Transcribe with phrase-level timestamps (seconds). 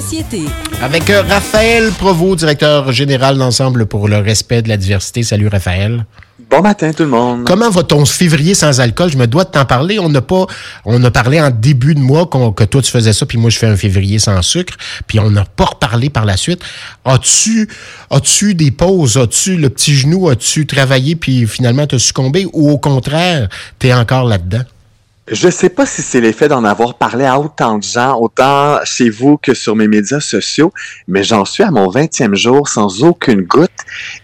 [0.00, 0.44] société.
[0.80, 5.22] Avec euh, Raphaël Provost, directeur général d'Ensemble pour le respect de la diversité.
[5.22, 6.06] Salut Raphaël.
[6.50, 7.44] Bon matin tout le monde.
[7.44, 9.10] Comment va ton février sans alcool?
[9.10, 9.98] Je me dois de t'en parler.
[9.98, 10.46] On n'a pas,
[10.86, 13.58] on a parlé en début de mois que toi tu faisais ça, puis moi je
[13.58, 14.74] fais un février sans sucre,
[15.06, 16.62] puis on n'a pas reparlé par la suite.
[17.04, 17.68] As-tu,
[18.10, 19.18] as-tu des pauses?
[19.18, 20.30] As-tu le petit genou?
[20.30, 22.46] As-tu travaillé puis finalement t'as succombé?
[22.54, 24.62] Ou au contraire, t'es encore là-dedans?
[25.28, 29.08] Je sais pas si c'est l'effet d'en avoir parlé à autant de gens, autant chez
[29.08, 30.72] vous que sur mes médias sociaux,
[31.06, 33.70] mais j'en suis à mon 20e jour sans aucune goutte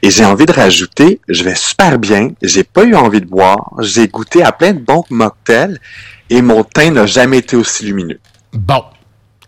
[0.02, 3.70] et j'ai envie de rajouter, je vais super bien, j'ai pas eu envie de boire,
[3.78, 5.78] j'ai goûté à plein de bons mocktails
[6.30, 8.18] et mon teint n'a jamais été aussi lumineux.
[8.52, 8.82] Bon.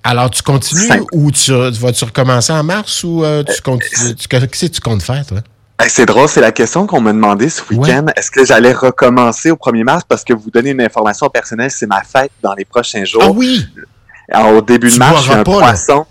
[0.05, 4.67] Alors, tu continues ou tu, vas-tu recommencer en mars ou euh, tu, continues, qu'est-ce que
[4.67, 5.41] tu comptes faire, toi?
[5.89, 8.07] C'est drôle, c'est la question qu'on m'a demandé ce week-end.
[8.17, 10.05] Est-ce que j'allais recommencer au 1er mars?
[10.07, 13.23] Parce que vous donnez une information personnelle, c'est ma fête dans les prochains jours.
[13.25, 13.67] Ah oui!
[14.55, 16.07] au début de mars, j'ai un poisson.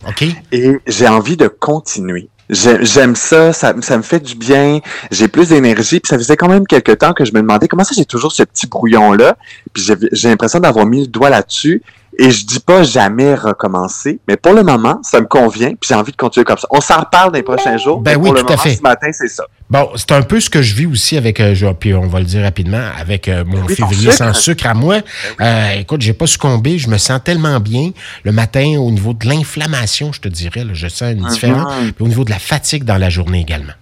[0.52, 2.30] Et j'ai envie de continuer.
[2.50, 4.80] J'aime ça, ça, ça, me fait du bien,
[5.12, 7.84] j'ai plus d'énergie, puis ça faisait quand même quelques temps que je me demandais comment
[7.84, 9.38] ça j'ai toujours ce petit brouillon-là,
[9.72, 11.84] puis j'ai l'impression d'avoir mis le doigt là-dessus,
[12.20, 15.96] et je dis pas jamais recommencer, mais pour le moment, ça me convient, puis j'ai
[15.96, 16.68] envie de continuer comme ça.
[16.70, 18.02] On s'en reparle dans les prochains jours.
[18.02, 18.76] Ben oui, tout à fait.
[18.76, 19.46] Ce matin, c'est ça.
[19.70, 22.26] Bon, c'est un peu ce que je vis aussi avec, euh, puis on va le
[22.26, 24.98] dire rapidement, avec euh, mon février sans sucre à moi.
[25.38, 27.92] Ben euh, écoute, j'ai pas succombé, je me sens tellement bien
[28.26, 31.94] le matin au niveau de l'inflammation, je te dirais, je sens une différence, mhm.
[31.94, 33.74] puis au niveau de la fatigue dans la journée également.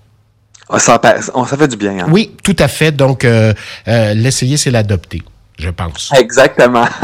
[0.69, 1.99] Ah, ça, ça, fait du bien.
[1.99, 2.07] Hein?
[2.11, 2.91] Oui, tout à fait.
[2.91, 3.25] Donc,
[3.87, 5.23] l'essayer, c'est l'adopter
[5.57, 6.11] je pense.
[6.17, 6.85] Exactement.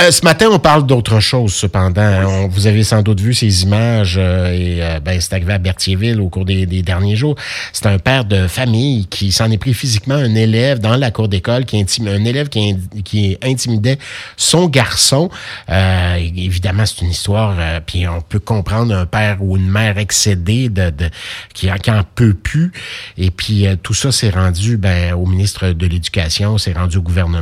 [0.00, 2.48] Euh, ce matin, on parle d'autre chose, cependant.
[2.48, 6.20] vous avez sans doute vu ces images, euh, et euh, ben, c'est arrivé à Berthierville
[6.20, 7.36] au cours des, derniers jours.
[7.72, 11.28] C'est un père de famille qui s'en est pris physiquement un élève dans la cour
[11.28, 13.98] d'école, qui un élève qui, qui intimidait
[14.36, 15.30] son garçon.
[15.68, 17.54] évidemment, c'est une histoire,
[17.86, 21.10] puis on peut comprendre un père ou une mère excédée de, de
[21.54, 22.72] qui, qui en peut plus.
[23.16, 27.37] Et puis, tout ça s'est rendu ben, au ministre de l'Éducation, s'est rendu au gouvernement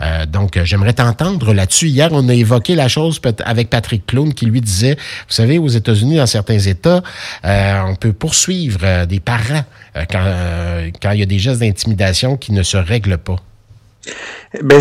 [0.00, 1.88] euh, donc, euh, j'aimerais t'entendre là-dessus.
[1.88, 5.68] Hier, on a évoqué la chose avec Patrick Clown qui lui disait, vous savez, aux
[5.68, 7.02] États-Unis, dans certains États,
[7.44, 9.64] euh, on peut poursuivre des parents
[10.10, 13.36] quand il y a des gestes d'intimidation qui ne se règlent pas.
[14.62, 14.80] Ben,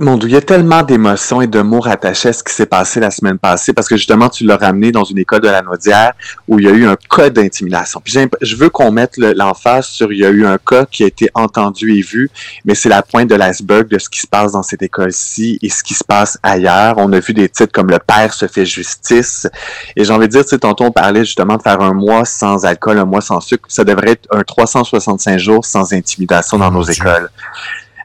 [0.00, 2.66] mon Dieu, il y a tellement d'émotions et de mots rattachés à ce qui s'est
[2.66, 5.62] passé la semaine passée parce que justement, tu l'as ramené dans une école de la
[5.62, 6.12] Naudière
[6.46, 8.02] où il y a eu un cas d'intimidation.
[8.04, 11.06] Puis je veux qu'on mette l'emphase sur il y a eu un cas qui a
[11.06, 12.30] été entendu et vu,
[12.66, 15.70] mais c'est la pointe de l'iceberg de ce qui se passe dans cette école-ci et
[15.70, 16.96] ce qui se passe ailleurs.
[16.98, 19.48] On a vu des titres comme Le père se fait justice.
[19.96, 22.26] Et j'ai envie de dire, tu sais, tantôt on parlait justement de faire un mois
[22.26, 23.64] sans alcool, un mois sans sucre.
[23.68, 27.30] Ça devrait être un 365 jours sans intimidation dans nos écoles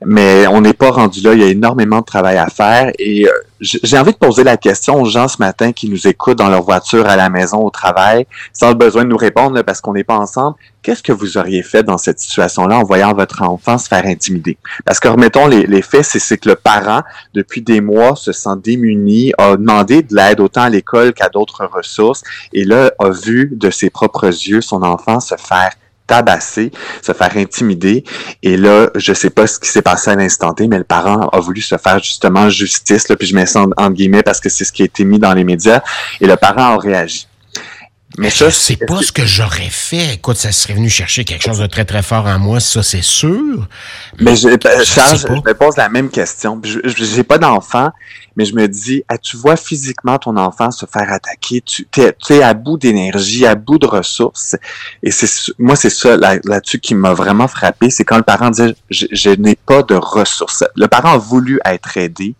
[0.06, 1.34] mais on n'est pas rendu là.
[1.34, 4.58] Il y a énormément de travail à faire et euh, j'ai envie de poser la
[4.58, 7.70] question aux gens ce matin qui nous écoutent dans leur voiture, à la maison, au
[7.70, 10.58] travail, sans besoin de nous répondre parce qu'on n'est pas ensemble.
[10.82, 14.58] Qu'est-ce que vous auriez fait dans cette situation-là en voyant votre enfant se faire intimider?
[14.86, 17.04] Parce que remettons les, les faits, c'est que le parent,
[17.34, 21.66] depuis des mois, se sent démuni, a demandé de l'aide autant à l'école qu'à d'autres
[21.72, 22.22] ressources,
[22.52, 25.72] et là, a vu de ses propres yeux son enfant se faire
[26.08, 26.72] tabasser,
[27.02, 28.04] se faire intimider.
[28.42, 31.30] Et là, je sais pas ce qui s'est passé à l'instant T, mais le parent
[31.30, 34.50] a voulu se faire justement justice, là, puis je mets ça en, guillemets parce que
[34.50, 35.82] c'est ce qui a été mis dans les médias,
[36.20, 37.28] et le parent a réagi.
[38.18, 40.14] Mais ça, c'est pas ce que j'aurais fait.
[40.14, 43.02] Écoute, ça serait venu chercher quelque chose de très très fort en moi, ça c'est
[43.02, 43.68] sûr.
[44.20, 44.50] Mais, je,
[44.84, 46.62] Charles, je me pose la même question.
[46.64, 47.90] Je J'ai pas d'enfant,
[48.36, 52.44] mais je me dis, ah, tu vois physiquement ton enfant se faire attaquer, tu es,
[52.44, 54.56] à bout d'énergie, à bout de ressources.
[55.02, 58.76] Et c'est moi, c'est ça là-dessus qui m'a vraiment frappé, c'est quand le parent dit,
[58.90, 60.64] je, n'ai pas de ressources.
[60.76, 62.36] Le parent a voulu être aidé,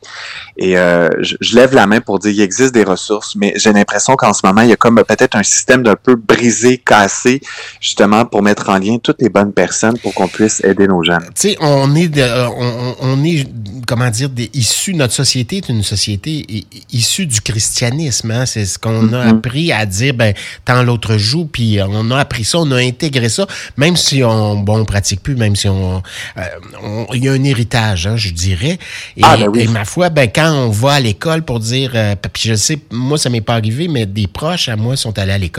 [0.58, 4.16] et euh, je, lève la main pour dire, il existe des ressources, mais j'ai l'impression
[4.16, 7.42] qu'en ce moment, il y a comme peut-être un système d'un peu brisé, cassé,
[7.80, 11.26] justement pour mettre en lien toutes les bonnes personnes pour qu'on puisse aider nos jeunes.
[11.36, 13.48] Tu sais, on est, on, on, est,
[13.88, 18.32] comment dire, des, issus, notre société est une société issue du christianisme.
[18.32, 18.46] Hein.
[18.46, 19.30] C'est ce qu'on a mm-hmm.
[19.30, 20.34] appris à dire, ben,
[20.66, 24.56] tant l'autre joue, puis on a appris ça, on a intégré ça, même si on,
[24.56, 26.02] bon, pratique plus, même si on,
[26.38, 28.78] euh, il y a un héritage, hein, je dirais.
[29.18, 32.50] Et, ah, ben ma foi, ben, quand on va à l'école pour dire, euh, puis
[32.50, 35.38] je sais, moi, ça m'est pas arrivé, mais des proches à moi sont allés à
[35.38, 35.53] l'école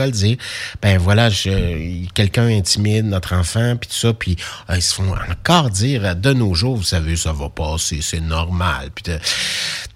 [0.81, 1.29] ben voilà,
[2.13, 4.35] quelqu'un intimide notre enfant, puis tout ça, puis
[4.69, 8.21] euh, ils se font encore dire, de nos jours, vous savez, ça va passer, c'est
[8.21, 8.89] normal.
[8.93, 9.11] Puis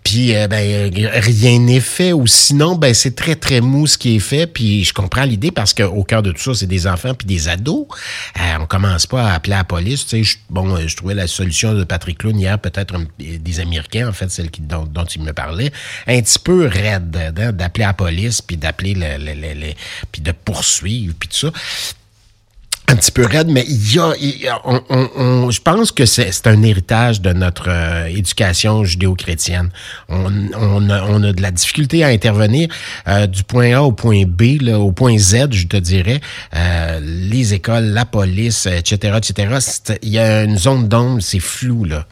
[0.04, 4.16] puis euh, ben, rien n'est fait, ou sinon, ben, c'est très, très mou ce qui
[4.16, 7.14] est fait, puis je comprends l'idée parce qu'au cœur de tout ça, c'est des enfants
[7.14, 7.86] puis des ados.
[8.40, 10.06] Euh, on commence pas à appeler la police.
[10.08, 14.14] Tu sais, bon, je trouvais la solution de Patrick Clown hier, peut-être des Américains, en
[14.14, 14.86] fait, celle qui, dont,
[15.16, 15.72] il me parlait,
[16.08, 19.74] un petit peu raide hein, d'appeler la police, puis d'appeler le, le, le,
[20.12, 21.52] puis de poursuivre, puis tout ça
[22.90, 24.00] un petit peu raide, mais il y
[24.48, 29.70] a, on, je pense que c'est un héritage de notre euh, éducation judéo-chrétienne.
[30.10, 32.68] On, on, a, on a de la difficulté à intervenir
[33.08, 36.20] euh, du point A au point B, là, au point Z, je te dirais.
[36.56, 39.98] Euh, les écoles, la police, etc., etc.
[40.02, 42.06] Il y a une zone d'ombre, c'est flou là.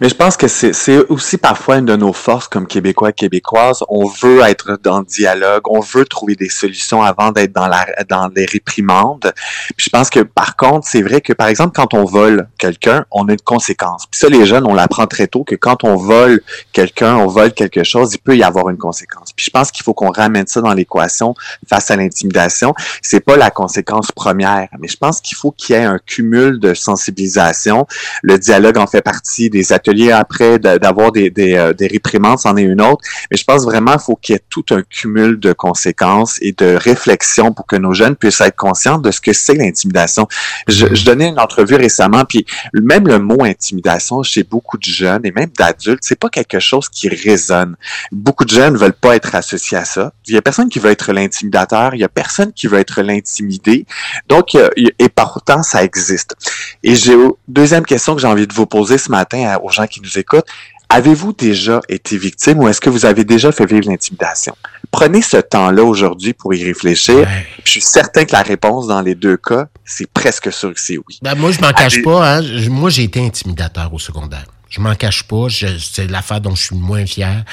[0.00, 3.84] Mais je pense que c'est aussi parfois une de nos forces comme Québécois et Québécoises.
[3.88, 7.70] On veut être dans le dialogue, on veut trouver des solutions avant d'être dans,
[8.08, 9.32] dans les réprimandes.
[9.76, 13.04] Puis je pense que par contre, c'est vrai que par exemple, quand on vole quelqu'un,
[13.10, 14.06] on a une conséquence.
[14.06, 16.42] Puis ça, les jeunes, on l'apprend très tôt que quand on vole
[16.72, 19.32] quelqu'un, on vole quelque chose, il peut y avoir une conséquence.
[19.32, 21.34] Puis je pense qu'il faut qu'on ramène ça dans l'équation
[21.68, 22.74] face à l'intimidation.
[23.02, 26.58] C'est pas la conséquence première, mais je pense qu'il faut qu'il y ait un cumul
[26.58, 27.86] de sensibilisation.
[28.22, 32.56] Le dialogue en fait partie des ateliers après, d'avoir des, des, euh, des, réprimandes, c'en
[32.56, 33.02] est une autre.
[33.30, 36.52] Mais je pense vraiment qu'il faut qu'il y ait tout un cumul de conséquences et
[36.52, 40.26] de réflexions pour que nos jeunes puissent être conscients de ce que c'est l'intimidation.
[40.66, 45.22] Je, je, donnais une entrevue récemment, puis même le mot intimidation chez beaucoup de jeunes
[45.24, 47.76] et même d'adultes, c'est pas quelque chose qui résonne.
[48.12, 50.12] Beaucoup de jeunes veulent pas être associés à ça.
[50.26, 53.02] Il y a personne qui veut être l'intimidateur, il y a personne qui veut être
[53.02, 53.84] l'intimidé.
[54.28, 56.34] Donc, et pourtant, ça existe.
[56.82, 57.14] Et j'ai
[57.48, 60.46] deuxième question que j'ai envie de vous poser ce matin aux gens qui nous écoutent.
[60.88, 64.56] Avez-vous déjà été victime ou est-ce que vous avez déjà fait vivre l'intimidation?
[64.90, 67.28] Prenez ce temps-là aujourd'hui pour y réfléchir.
[67.64, 70.96] Je suis certain que la réponse dans les deux cas, c'est presque sûr que c'est
[70.96, 71.20] oui.
[71.22, 72.38] Ben moi, je m'en cache pas.
[72.38, 72.42] Hein.
[72.68, 74.46] Moi, j'ai été intimidateur au secondaire.
[74.68, 75.46] Je m'en cache pas.
[75.78, 77.44] C'est l'affaire dont je suis le moins fier.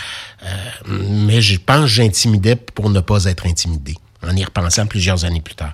[0.44, 0.48] Euh,
[1.10, 3.96] mais je pense que j'intimidais pour ne pas être intimidé,
[4.26, 5.74] en y repensant plusieurs années plus tard.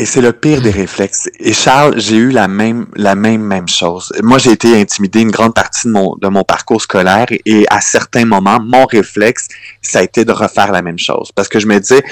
[0.00, 1.28] Et c'est le pire des réflexes.
[1.40, 4.10] Et Charles, j'ai eu la même, la même, même chose.
[4.22, 7.82] Moi, j'ai été intimidé une grande partie de mon, de mon parcours scolaire et à
[7.82, 9.48] certains moments, mon réflexe,
[9.82, 11.32] ça a été de refaire la même chose.
[11.32, 12.02] Parce que je me disais,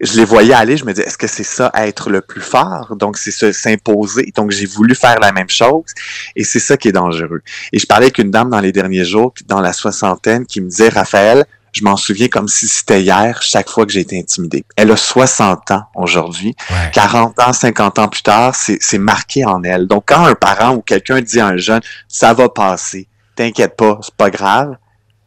[0.00, 2.96] je les voyais aller, je me disais, est-ce que c'est ça être le plus fort?
[2.96, 4.32] Donc, c'est s'imposer.
[4.34, 5.92] Donc, j'ai voulu faire la même chose
[6.34, 7.42] et c'est ça qui est dangereux.
[7.72, 10.68] Et je parlais avec une dame dans les derniers jours, dans la soixantaine, qui me
[10.68, 11.46] disait, Raphaël,
[11.76, 14.64] je m'en souviens comme si c'était hier, chaque fois que j'ai été intimidé.
[14.76, 16.54] Elle a 60 ans aujourd'hui.
[16.92, 19.86] 40 ans, 50 ans plus tard, c'est marqué en elle.
[19.86, 23.98] Donc, quand un parent ou quelqu'un dit à un jeune, ça va passer, t'inquiète pas,
[24.02, 24.76] c'est pas grave,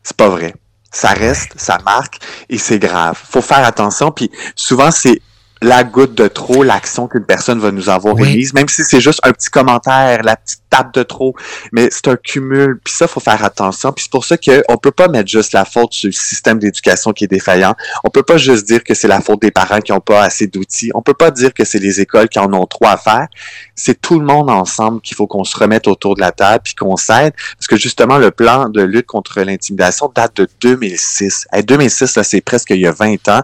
[0.04, 0.54] c'est pas vrai.
[0.92, 2.18] Ça reste, ça marque
[2.50, 3.16] et c'est grave.
[3.30, 4.12] Faut faire attention.
[4.12, 5.22] Puis souvent, c'est
[5.62, 9.20] la goutte de trop, l'action qu'une personne va nous avoir émise, même si c'est juste
[9.24, 11.36] un petit commentaire, la petite tape de trop,
[11.72, 14.92] mais c'est un cumul, puis ça, faut faire attention, puis c'est pour ça qu'on peut
[14.92, 18.38] pas mettre juste la faute sur le système d'éducation qui est défaillant, on peut pas
[18.38, 21.14] juste dire que c'est la faute des parents qui ont pas assez d'outils, on peut
[21.14, 23.28] pas dire que c'est les écoles qui en ont trop à faire,
[23.76, 26.76] c'est tout le monde ensemble qu'il faut qu'on se remette autour de la table, puis
[26.76, 31.48] qu'on s'aide, parce que justement, le plan de lutte contre l'intimidation date de 2006.
[31.56, 33.42] Et 2006, là, c'est presque il y a 20 ans.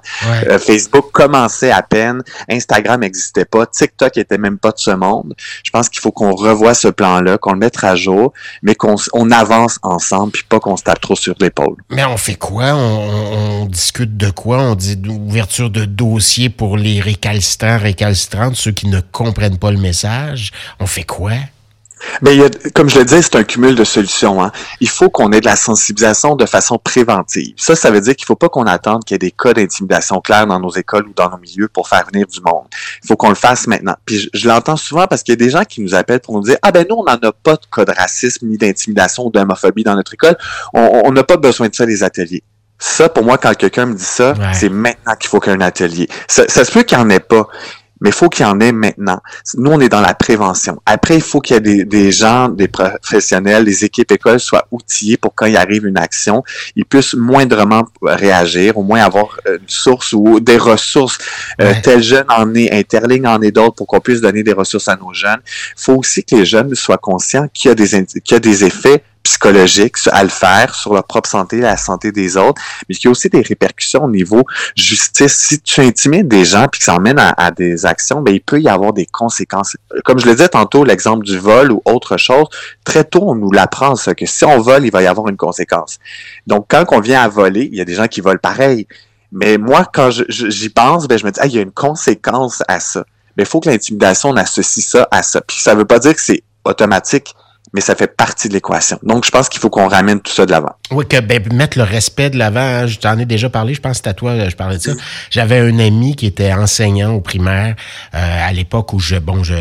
[0.48, 5.34] Euh, Facebook commençait à peine, Instagram n'existait pas, TikTok était même pas de ce monde.
[5.64, 8.96] Je pense qu'il faut qu'on revoie ce plan qu'on le mette à jour, mais qu'on
[9.14, 11.76] on avance ensemble, puis pas qu'on se tape trop sur l'épaule.
[11.90, 12.76] Mais on fait quoi?
[12.76, 14.60] On, discute de quoi?
[14.60, 19.80] On dit d'ouverture de dossier pour les récalcitrants, récalcitrantes, ceux qui ne comprennent pas le
[19.80, 20.52] message.
[20.80, 21.32] On fait quoi?
[22.22, 22.38] Mais
[22.74, 24.44] comme je le disais, c'est un cumul de solutions.
[24.44, 24.52] Hein.
[24.80, 27.54] Il faut qu'on ait de la sensibilisation de façon préventive.
[27.58, 30.22] Ça, ça veut dire qu'il faut pas qu'on attende qu'il y ait des cas d'intimidation
[30.22, 32.66] clairs dans nos écoles ou dans nos milieux pour faire venir du monde.
[33.04, 33.96] Il faut qu'on le fasse maintenant.
[34.06, 36.44] Puis je, l'entends souvent parce qu'il y a des gens qui nous appellent pour nous
[36.44, 39.32] dire Ah ben nous, on n'en a pas de cas de racisme, ni d'intimidation ou
[39.32, 40.38] d'homophobie dans notre école.
[40.74, 42.44] On n'a pas besoin de ça les ateliers.
[42.78, 45.58] Ça, pour moi, quand quelqu'un me dit ça, c'est maintenant qu'il faut qu'il y ait
[45.58, 46.10] un atelier.
[46.28, 47.48] Ça, ça se peut qu'il n'y en ait pas
[48.02, 49.20] mais il faut qu'il y en ait maintenant.
[49.56, 50.82] Nous, on est dans la prévention.
[50.86, 54.68] Après, il faut qu'il y ait des, des, gens, des professionnels, des équipes écoles soient
[54.72, 56.44] outillés pour quand il arrive une action,
[56.76, 61.18] ils puissent moindrement réagir, au moins avoir une source ou des ressources.
[61.62, 64.88] Euh, tel jeune en est, Interling en est d'autres pour qu'on puisse donner des ressources
[64.88, 65.40] à nos jeunes.
[65.46, 68.40] Il faut aussi que les jeunes soient conscients qu'il y a des, qu'il y a
[68.40, 72.96] des effets psychologiques à le faire sur leur propre santé, la santé des autres, mais
[72.96, 74.44] qu'il y a aussi des répercussions au niveau
[74.76, 75.36] justice.
[75.36, 78.62] Si tu intimides des gens puis que ça emmène à, des actions, ben il peut
[78.62, 79.76] y avoir des conséquences.
[80.04, 82.46] Comme je le disais tantôt, l'exemple du vol ou autre chose,
[82.84, 85.38] très tôt on nous l'apprend ça que si on vole, il va y avoir une
[85.38, 85.98] conséquence.
[86.46, 88.88] Donc quand on vient à voler, il y a des gens qui volent pareil.
[89.32, 92.62] Mais moi, quand j'y pense, ben je me dis, ah, il y a une conséquence
[92.68, 93.04] à ça.
[93.36, 95.42] Mais il faut que l'intimidation on associe ça à ça.
[95.42, 97.36] Puis ça veut pas dire que c'est automatique
[97.76, 98.98] mais ça fait partie de l'équation.
[99.04, 100.72] Donc, je pense qu'il faut qu'on ramène tout ça de l'avant.
[100.92, 103.82] Oui, que ben, mettre le respect de l'avant, hein, je t'en ai déjà parlé, je
[103.82, 104.92] pense que à toi, je parlais de ça.
[105.30, 107.76] J'avais un ami qui était enseignant au primaire
[108.14, 109.56] euh, à l'époque où je bon, je,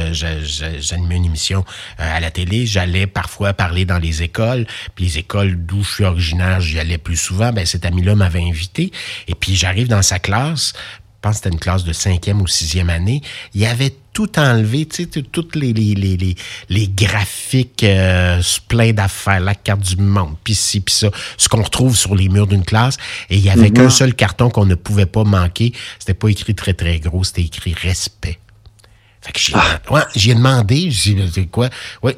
[0.78, 1.64] j'animais une émission
[1.98, 5.90] euh, à la télé, j'allais parfois parler dans les écoles, puis les écoles d'où je
[5.90, 8.92] suis originaire, j'y allais plus souvent, ben cet ami-là m'avait invité,
[9.26, 12.46] et puis j'arrive dans sa classe, je pense que c'était une classe de cinquième ou
[12.46, 13.22] sixième année,
[13.54, 16.36] il y avait tout enlevé, tu sais, toutes les, les, les,
[16.68, 21.62] les, graphiques euh, plein d'affaires, la carte du monde, puis ci, puis ça, ce qu'on
[21.62, 22.98] retrouve sur les murs d'une classe.
[23.30, 23.90] Et il y avait qu'un mhm.
[23.90, 25.72] seul carton qu'on ne pouvait pas manquer.
[25.98, 28.38] C'était pas écrit très, très gros, c'était écrit respect.
[29.24, 29.40] Fait que
[30.16, 31.70] j'ai demandé, j'ai dit quoi?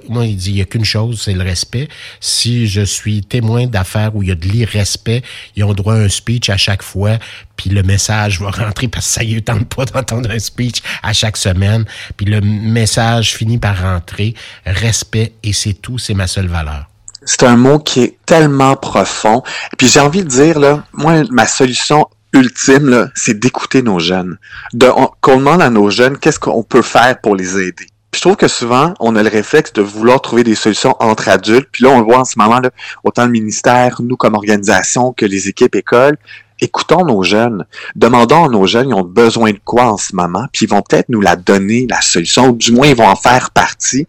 [0.09, 1.89] Moi, il dit, il n'y a qu'une chose, c'est le respect.
[2.19, 5.23] Si je suis témoin d'affaires où il y a de l'irrespect,
[5.55, 7.19] ils ont droit à un speech à chaque fois,
[7.57, 11.13] puis le message va rentrer parce que ça y tente pas d'entendre un speech à
[11.13, 11.85] chaque semaine.
[12.17, 14.35] Puis le message finit par rentrer.
[14.65, 16.87] Respect, et c'est tout, c'est ma seule valeur.
[17.25, 19.43] C'est un mot qui est tellement profond.
[19.79, 24.39] Puis j'ai envie de dire, là, moi, ma solution ultime, c'est d'écouter nos jeunes.
[24.73, 24.89] De,
[25.21, 27.87] qu'on demande à nos jeunes qu'est-ce qu'on peut faire pour les aider.
[28.11, 31.29] Puis je trouve que souvent, on a le réflexe de vouloir trouver des solutions entre
[31.29, 31.69] adultes.
[31.71, 32.71] Puis là, on le voit en ce moment, là,
[33.05, 36.17] autant le ministère, nous comme organisation, que les équipes écoles,
[36.61, 40.47] écoutons nos jeunes, demandons à nos jeunes, ils ont besoin de quoi en ce moment,
[40.53, 43.17] puis ils vont peut-être nous la donner, la solution, ou du moins ils vont en
[43.17, 44.07] faire partie.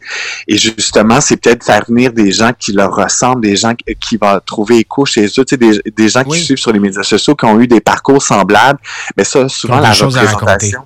[0.47, 4.39] Et justement, c'est peut-être faire venir des gens qui leur ressemblent, des gens qui vont
[4.45, 7.35] trouver écho chez eux, tu sais, des, des gens qui suivent sur les médias sociaux,
[7.35, 8.79] qui ont eu des parcours semblables.
[9.15, 10.83] Mais ça, souvent, la représentation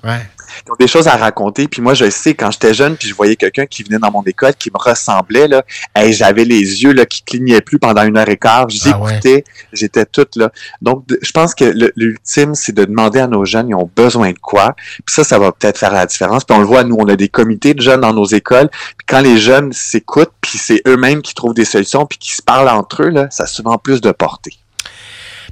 [0.66, 1.68] qui ont des choses à raconter.
[1.68, 4.24] Puis moi, je sais, quand j'étais jeune, puis je voyais quelqu'un qui venait dans mon
[4.24, 5.64] école, qui me ressemblait, là,
[6.00, 8.70] et j'avais les yeux là, qui clignaient plus pendant une heure et quart.
[8.70, 10.52] J'écoutais, ah j'étais toute là.
[10.82, 14.40] Donc, je pense que l'ultime, c'est de demander à nos jeunes, ils ont besoin de
[14.40, 14.76] quoi.
[15.06, 16.44] Puis ça, ça va peut-être faire la différence.
[16.44, 18.70] Puis on le voit, nous, on a des comités de jeunes dans nos écoles.
[18.70, 22.42] Puis quand les jeunes s'écoutent, puis c'est eux-mêmes qui trouvent des solutions, puis qui se
[22.42, 24.58] parlent entre eux, là, ça a souvent plus de portée.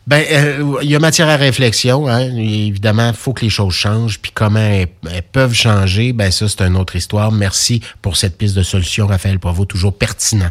[0.09, 2.07] Ben, euh, il y a matière à réflexion.
[2.07, 2.35] Hein.
[2.35, 4.17] Évidemment, il faut que les choses changent.
[4.19, 4.87] Puis comment elles,
[5.31, 7.31] peuvent changer, ben ça, c'est une autre histoire.
[7.31, 10.49] Merci pour cette piste de solution, Raphaël Poivreau, toujours pertinent.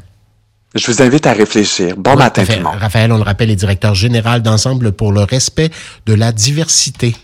[0.77, 1.97] Je vous invite à réfléchir.
[1.97, 5.71] Bon matin, Raphaël, Raphaël, on le rappelle, est directeur général d'Ensemble pour le respect
[6.07, 7.17] de la diversité.